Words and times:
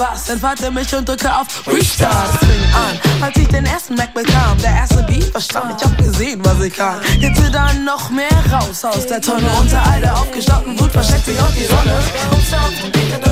Was, 0.00 0.30
entfalte 0.30 0.70
mich 0.70 0.94
und 0.94 1.06
drücke 1.06 1.30
auf 1.30 1.66
Restart. 1.66 2.30
Fing 2.38 2.64
an, 2.72 3.22
als 3.22 3.36
ich 3.36 3.48
den 3.48 3.66
ersten 3.66 3.96
Mac 3.96 4.14
bekam. 4.14 4.56
Der 4.62 4.70
erste 4.70 5.02
Beat 5.02 5.24
verstand, 5.24 5.74
ich 5.76 5.86
hab 5.86 5.98
gesehen, 5.98 6.40
was 6.42 6.58
ich 6.64 6.74
kann. 6.74 7.02
Hitte 7.02 7.50
dann 7.50 7.84
noch 7.84 8.08
mehr 8.08 8.30
raus 8.50 8.82
aus 8.82 9.06
der 9.06 9.20
Tonne. 9.20 9.46
Unter 9.60 9.82
all 9.84 10.00
der 10.00 10.16
aufgestauten 10.16 10.80
Wut 10.80 10.90
versteckt 10.90 11.26
sich 11.26 11.38
auch 11.38 11.52
die 11.52 11.66
Sonne. 11.66 13.29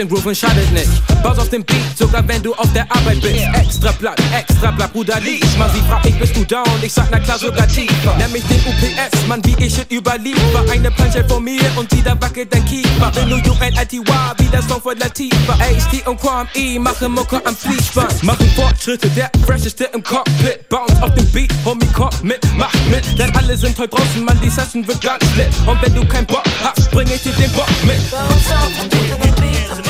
Ein 0.00 0.08
bisschen 0.08 0.22
Grooven 0.22 0.34
schadet 0.34 0.72
nicht. 0.72 1.22
Baus 1.22 1.38
auf 1.38 1.50
dem 1.50 1.62
Beat, 1.62 1.98
sogar 1.98 2.26
wenn 2.26 2.42
du 2.42 2.54
auf 2.54 2.72
der 2.72 2.90
Arbeit 2.90 3.20
bist. 3.20 3.34
Extra 3.52 3.92
Blatt, 3.92 4.18
extra 4.34 4.70
Blatt, 4.70 4.90
Bruder 4.94 5.20
mal 5.58 5.70
sie 5.74 5.80
fragt 5.82 6.06
mich, 6.06 6.18
bist 6.18 6.34
du 6.34 6.44
down? 6.44 6.64
Ich 6.80 6.94
sag, 6.94 7.08
na 7.10 7.18
klar, 7.18 7.38
sogar 7.38 7.68
tiefer. 7.68 8.16
Nenn 8.16 8.32
mich 8.32 8.42
den 8.44 8.60
UPS, 8.60 9.26
Mann, 9.28 9.44
wie 9.44 9.54
ich 9.62 9.78
it 9.78 9.92
überliefer. 9.92 10.64
Eine 10.70 10.90
Planche 10.90 11.22
vor 11.28 11.38
mir 11.38 11.60
und 11.76 11.90
sie 11.90 12.02
da 12.02 12.18
wackelt 12.18 12.48
dein 12.50 12.64
Kiefer. 12.64 13.12
Wenn 13.14 13.28
du 13.28 13.36
UNLTY, 13.36 14.00
wie 14.38 14.46
der 14.46 14.62
Song 14.62 14.80
von 14.80 14.96
Latifa. 14.96 15.52
AST 15.52 16.06
und 16.06 16.18
Quam 16.18 16.48
E, 16.54 16.78
mache 16.78 17.06
Mucke 17.06 17.44
am 17.44 17.54
Fließband. 17.54 18.22
Machen 18.22 18.50
Fortschritte, 18.56 19.10
der 19.10 19.30
fresheste 19.44 19.84
im 19.92 20.02
Cockpit. 20.02 20.66
Bounce 20.70 21.02
auf 21.02 21.14
dem 21.14 21.26
Beat, 21.30 21.52
Homie, 21.66 21.86
komm 21.92 22.08
mit, 22.22 22.40
mach 22.56 22.72
mit. 22.88 23.04
Denn 23.18 23.36
alle 23.36 23.54
sind 23.54 23.78
heute 23.78 23.90
draußen, 23.90 24.24
Mann, 24.24 24.40
die 24.42 24.48
Session 24.48 24.86
wird 24.88 25.02
ganz 25.02 25.24
lit. 25.36 25.48
Und 25.66 25.82
wenn 25.82 25.94
du 25.94 26.06
keinen 26.06 26.26
Bock 26.26 26.44
hast, 26.64 26.90
bring 26.90 27.06
ich 27.08 27.22
dir 27.22 27.32
den 27.32 27.52
Bock 27.52 27.68
mit. 27.84 28.10
Bounce 28.10 28.50
out 28.50 28.72
and 28.80 28.90
beat 28.90 29.89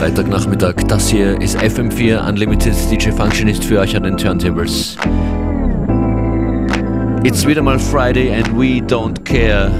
Freitagnachmittag. 0.00 0.76
Das 0.88 1.10
hier 1.10 1.38
ist 1.42 1.58
FM4 1.58 2.26
Unlimited. 2.26 2.74
DJ 2.90 3.10
Functionist 3.10 3.62
für 3.62 3.80
euch 3.80 3.94
an 3.94 4.04
den 4.04 4.16
Turntables. 4.16 4.96
It's 7.22 7.46
wieder 7.46 7.60
mal 7.60 7.78
Friday 7.78 8.32
and 8.32 8.50
we 8.58 8.80
don't 8.82 9.22
care. 9.24 9.70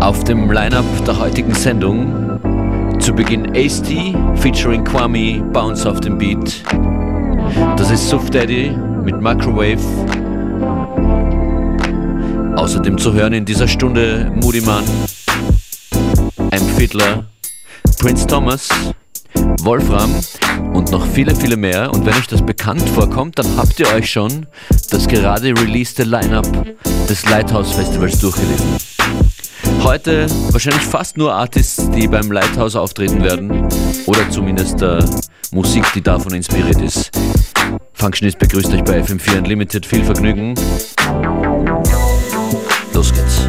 Auf 0.00 0.22
dem 0.24 0.52
Lineup 0.52 0.84
der 1.06 1.18
heutigen 1.18 1.54
Sendung 1.54 2.38
zu 2.98 3.14
Beginn 3.14 3.56
AST 3.56 3.90
featuring 4.34 4.84
Kwame 4.84 5.42
Bounce 5.54 5.88
auf 5.90 5.98
dem 6.00 6.18
Beat. 6.18 6.64
Das 7.78 7.90
ist 7.90 8.10
Suf 8.10 8.28
Daddy 8.28 8.76
mit 9.04 9.22
Microwave. 9.22 9.80
Außerdem 12.56 12.98
zu 12.98 13.14
hören 13.14 13.32
in 13.32 13.46
dieser 13.46 13.66
Stunde 13.66 14.30
Moody 14.34 14.60
Man, 14.60 14.84
M. 16.50 16.62
Fiddler, 16.76 17.24
Prince 17.98 18.26
Thomas, 18.26 18.68
Wolfram 19.62 20.14
und 20.72 20.90
noch 20.90 21.06
viele, 21.06 21.34
viele 21.34 21.56
mehr. 21.56 21.92
Und 21.92 22.06
wenn 22.06 22.14
euch 22.14 22.26
das 22.26 22.44
bekannt 22.44 22.88
vorkommt, 22.90 23.38
dann 23.38 23.56
habt 23.56 23.78
ihr 23.80 23.88
euch 23.88 24.10
schon 24.10 24.46
das 24.90 25.08
gerade 25.08 25.48
releaste 25.48 26.04
Line-Up 26.04 26.46
des 27.08 27.28
Lighthouse 27.28 27.72
Festivals 27.72 28.18
durchgelesen. 28.20 28.66
Heute 29.82 30.26
wahrscheinlich 30.50 30.82
fast 30.82 31.16
nur 31.16 31.32
Artists, 31.32 31.90
die 31.90 32.08
beim 32.08 32.30
Lighthouse 32.30 32.76
auftreten 32.76 33.22
werden 33.22 33.68
oder 34.06 34.28
zumindest 34.30 34.82
äh, 34.82 34.98
Musik, 35.50 35.84
die 35.94 36.02
davon 36.02 36.34
inspiriert 36.34 36.80
ist. 36.80 37.10
Functionist 37.94 38.38
begrüßt 38.38 38.72
euch 38.72 38.84
bei 38.84 39.00
FM4 39.00 39.38
Unlimited. 39.38 39.86
Viel 39.86 40.04
Vergnügen. 40.04 40.54
Los 42.92 43.12
geht's. 43.12 43.45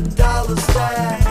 the 0.00 0.10
dollar 0.14 0.56
sign. 0.56 1.27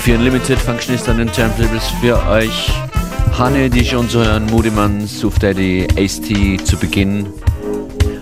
FM4 0.00 0.14
Unlimited 0.14 0.58
Functionist 0.58 1.08
an 1.10 1.18
den 1.18 1.30
Turntables 1.30 1.88
für 2.00 2.16
euch. 2.28 2.70
Honey, 3.38 3.68
die 3.68 3.84
schon 3.84 4.08
zu 4.08 4.24
hören, 4.24 4.46
Moody 4.46 4.70
Man, 4.70 5.06
Suf 5.06 5.38
Daddy, 5.38 5.86
Ace-T 5.96 6.56
zu 6.64 6.78
Beginn. 6.78 7.26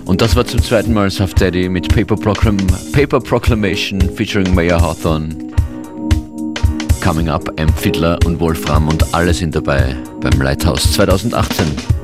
Und 0.05 0.21
das 0.21 0.35
war 0.35 0.45
zum 0.45 0.61
zweiten 0.61 0.93
Mal 0.93 1.09
Suf 1.09 1.33
Daddy 1.33 1.69
mit 1.69 1.87
Paper, 1.87 2.17
Proclam 2.17 2.57
Paper 2.91 3.21
Proclamation 3.21 4.01
featuring 4.01 4.53
Mayor 4.53 4.81
Hawthorne. 4.81 5.29
Coming 7.01 7.29
Up, 7.29 7.49
M. 7.57 7.69
Fiddler 7.73 8.19
und 8.25 8.41
Wolfram 8.41 8.89
und 8.89 9.13
alle 9.13 9.33
sind 9.33 9.55
dabei 9.55 9.95
beim 10.19 10.41
Lighthouse 10.41 10.91
2018. 10.93 11.98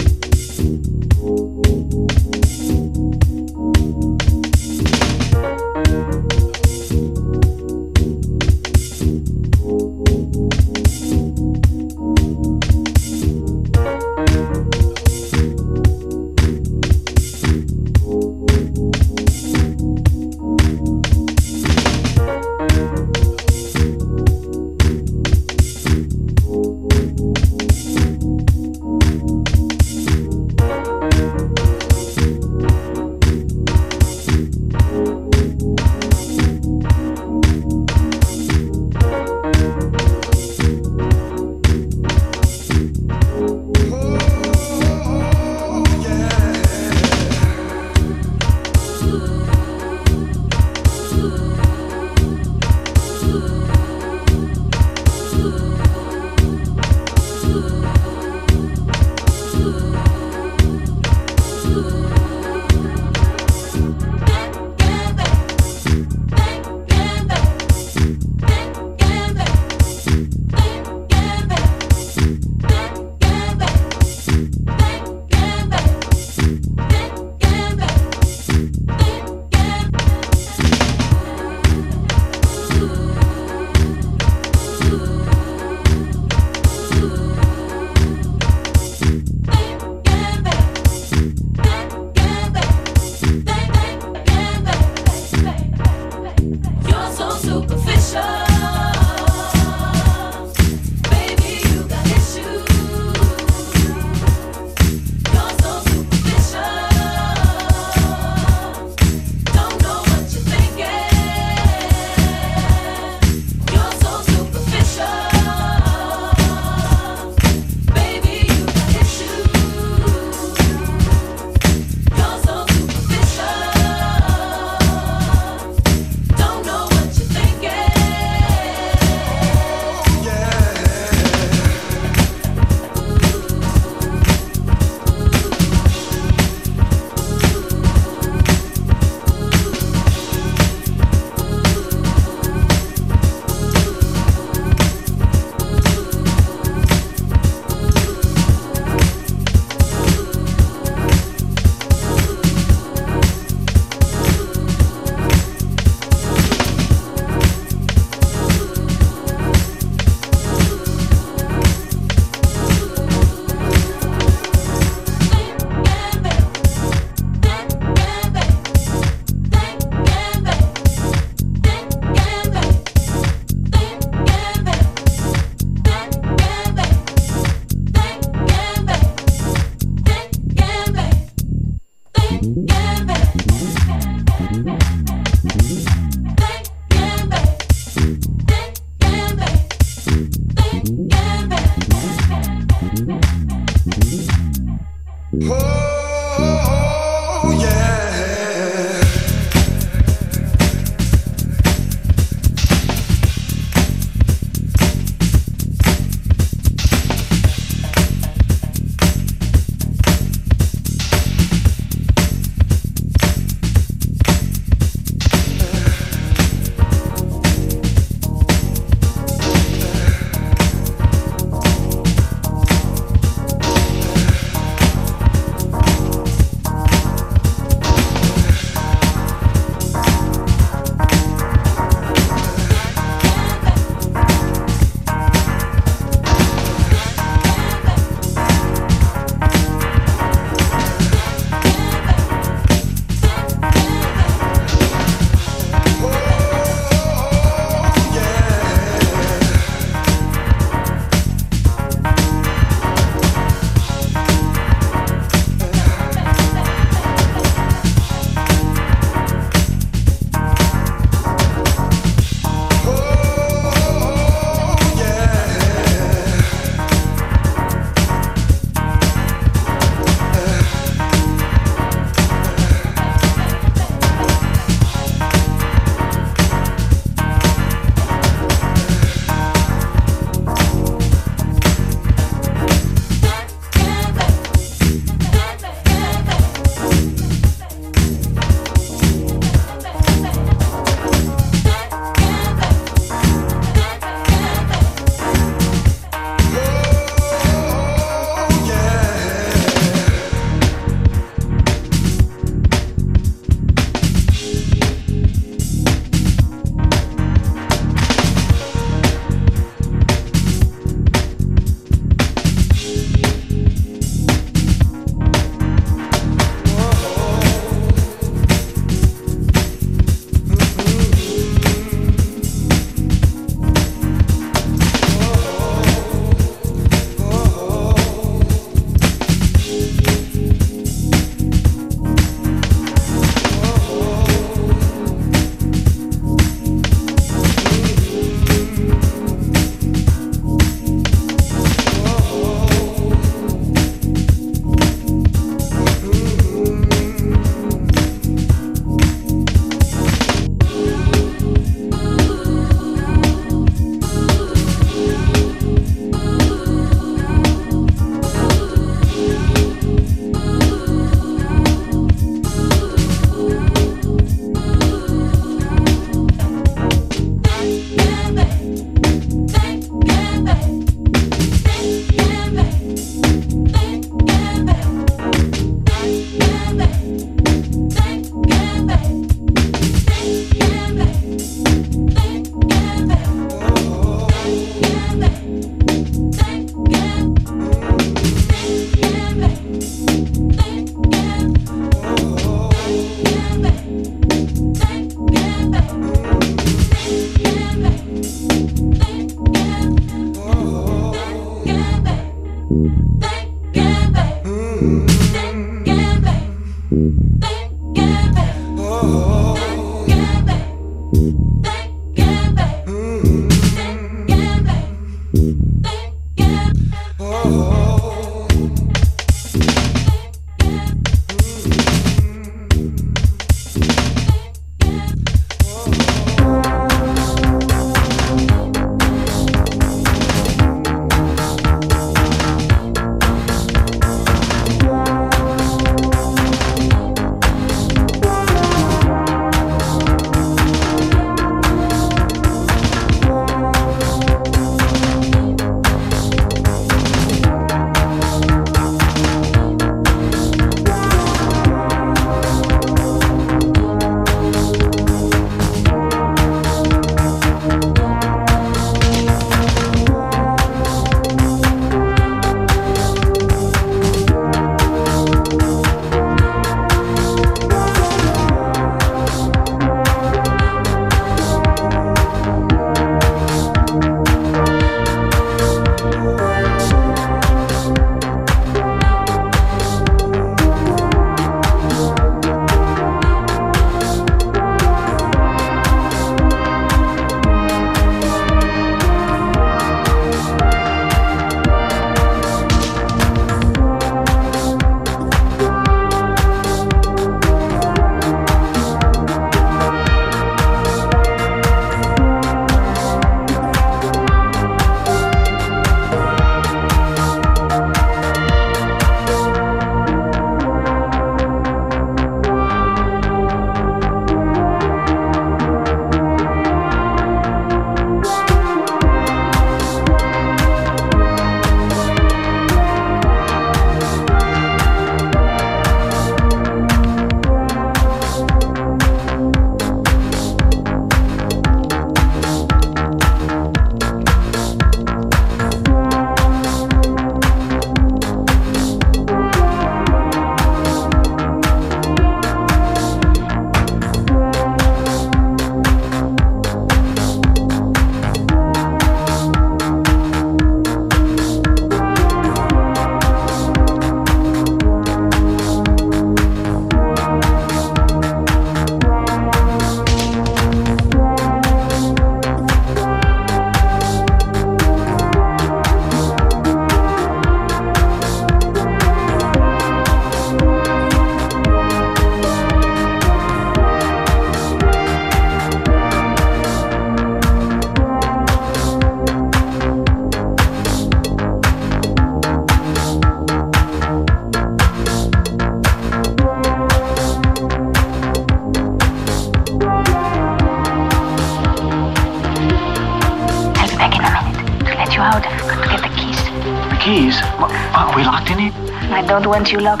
you 599.71 599.79
love 599.79 600.00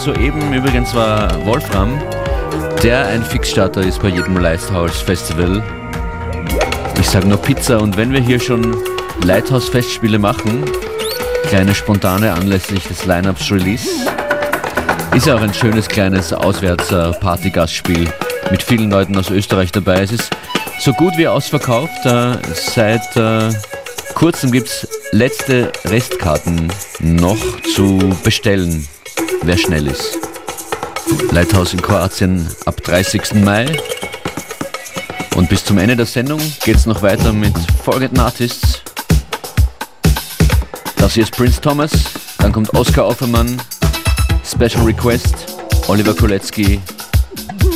soeben 0.00 0.54
übrigens 0.54 0.94
war 0.94 1.44
Wolfram, 1.44 2.00
der 2.82 3.06
ein 3.08 3.22
Fixstarter 3.22 3.82
ist 3.82 4.00
bei 4.00 4.08
jedem 4.08 4.38
Lighthouse 4.38 5.02
Festival. 5.02 5.62
Ich 6.98 7.08
sage 7.10 7.28
nur 7.28 7.36
Pizza 7.36 7.78
und 7.78 7.98
wenn 7.98 8.10
wir 8.10 8.20
hier 8.20 8.40
schon 8.40 8.76
Lighthouse 9.24 9.68
Festspiele 9.68 10.18
machen, 10.18 10.64
kleine 11.48 11.74
spontane 11.74 12.32
anlässlich 12.32 12.84
des 12.88 13.04
Lineups 13.04 13.52
Release, 13.52 13.88
ist 15.14 15.26
ja 15.26 15.36
auch 15.36 15.42
ein 15.42 15.52
schönes 15.52 15.86
kleines 15.86 16.32
Auswärts-Partygastspiel 16.32 18.08
mit 18.50 18.62
vielen 18.62 18.90
Leuten 18.90 19.18
aus 19.18 19.30
Österreich 19.30 19.70
dabei. 19.70 20.00
Es 20.02 20.12
ist 20.12 20.30
so 20.80 20.94
gut 20.94 21.18
wie 21.18 21.28
ausverkauft. 21.28 22.06
Äh, 22.06 22.38
seit 22.54 23.16
äh, 23.16 23.50
kurzem 24.14 24.50
gibt 24.50 24.68
es 24.68 24.88
letzte 25.12 25.70
Restkarten 25.84 26.72
noch 27.00 27.60
zu 27.74 27.98
bestellen, 28.24 28.88
wer 29.42 29.56
schnell 29.56 29.86
ist. 29.86 30.18
Lighthouse 31.32 31.72
in 31.72 31.82
Kroatien 31.82 32.46
ab 32.66 32.82
30. 32.82 33.34
Mai. 33.44 33.66
Und 35.36 35.48
bis 35.48 35.64
zum 35.64 35.78
Ende 35.78 35.96
der 35.96 36.06
Sendung 36.06 36.40
geht 36.64 36.76
es 36.76 36.86
noch 36.86 37.02
weiter 37.02 37.32
mit 37.32 37.54
folgenden 37.84 38.20
Artists. 38.20 38.82
Das 40.96 41.14
hier 41.14 41.22
ist 41.22 41.36
Prince 41.36 41.60
Thomas, 41.60 41.90
dann 42.38 42.52
kommt 42.52 42.72
Oscar 42.74 43.06
Offermann, 43.06 43.60
Special 44.44 44.84
Request, 44.84 45.34
Oliver 45.88 46.14
Kolecki, 46.14 46.80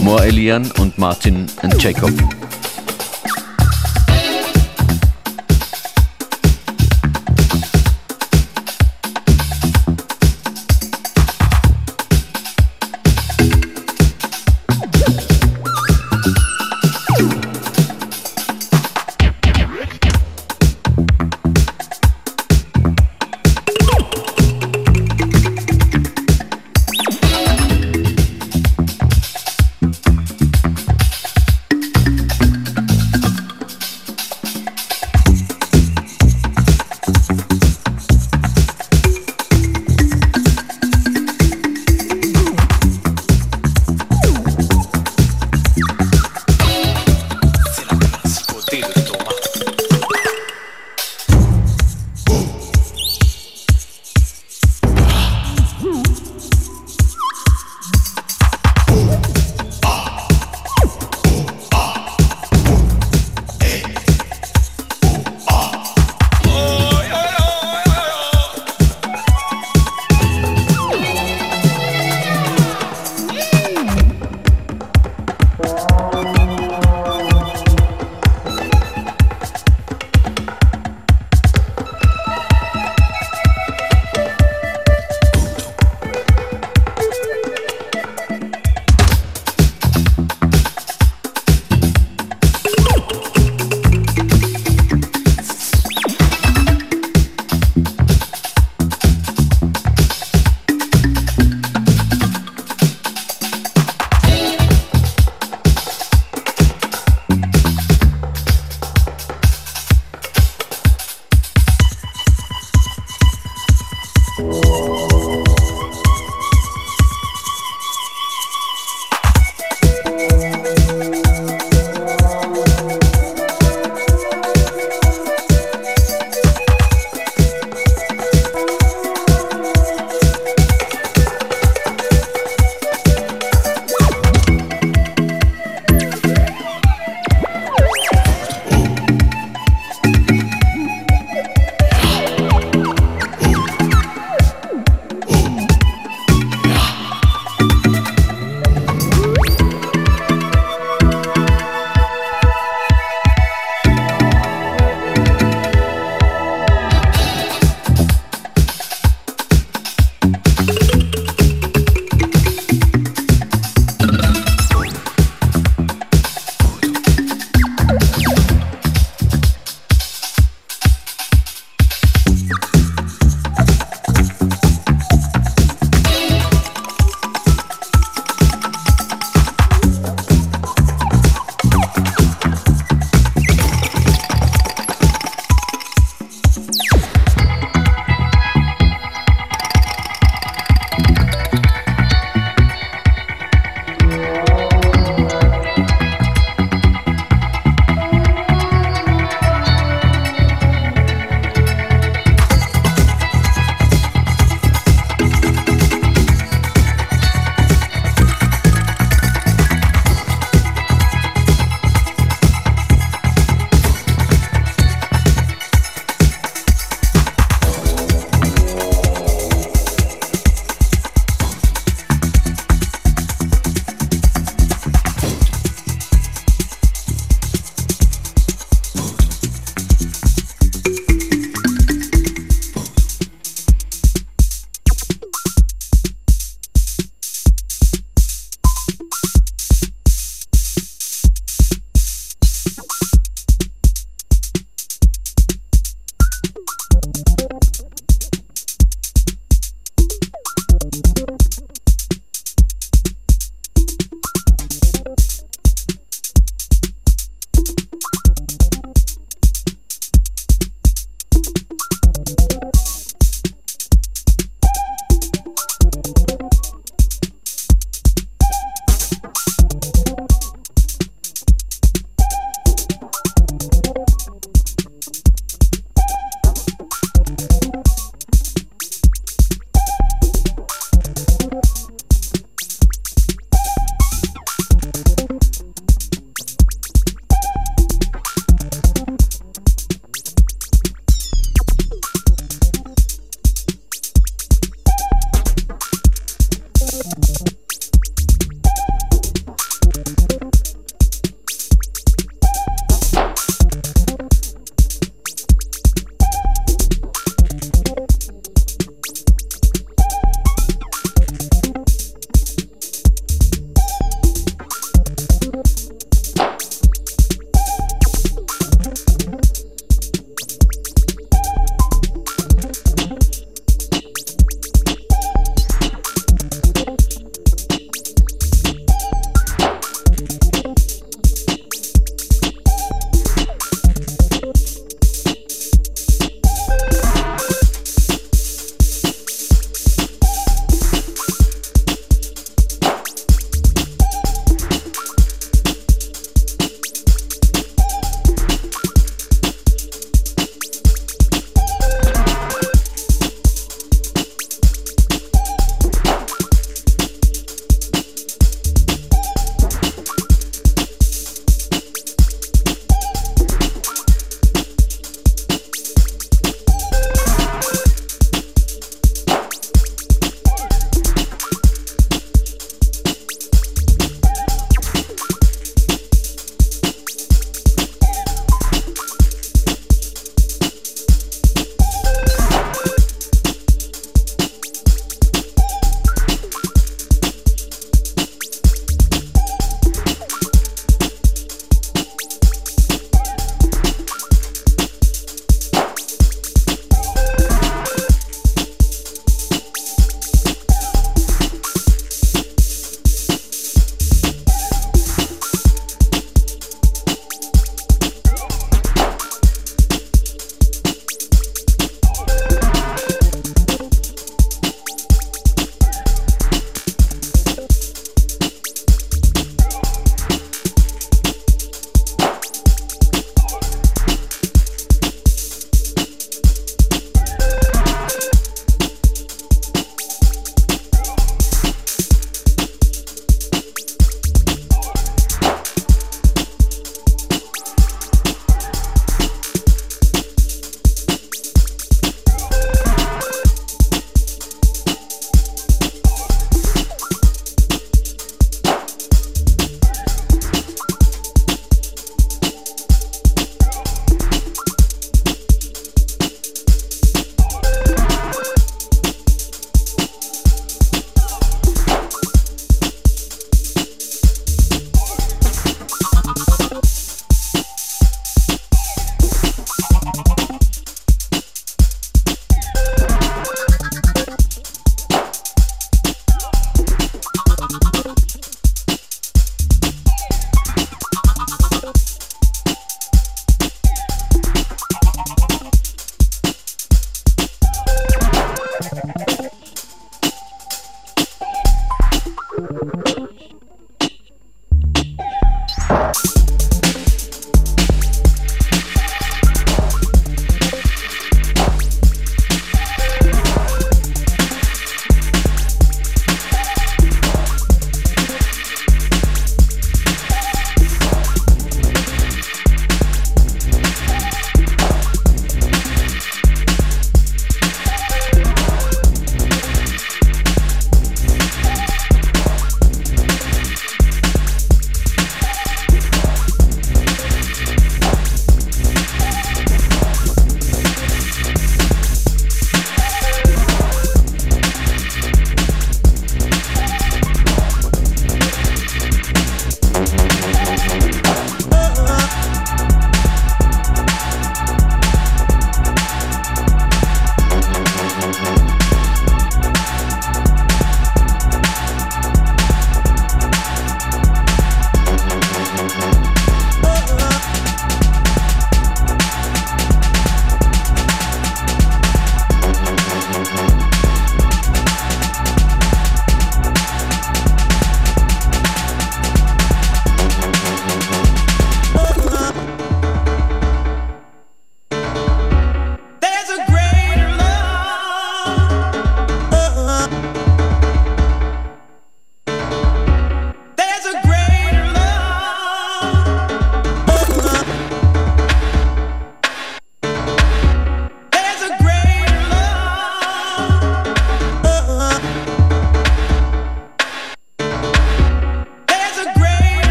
Moa 0.00 0.24
Elian 0.24 0.70
und 0.78 0.98
Martin 0.98 1.46
and 1.62 1.80
Jacob. 1.80 2.12